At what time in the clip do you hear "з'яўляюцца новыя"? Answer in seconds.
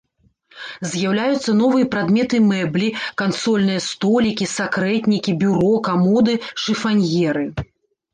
0.91-1.89